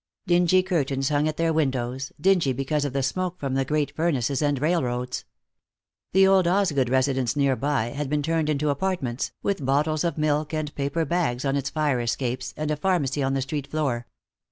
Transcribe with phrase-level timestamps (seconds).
[0.25, 4.41] Dingy curtains hung at their windows, dingy because of the smoke from the great furnaces
[4.41, 5.25] and railroads.
[6.11, 10.73] The old Osgood residence, nearby, had been turned into apartments, with bottles of milk and
[10.73, 14.07] paper bags on its fire escapes, and a pharmacy on the street floor.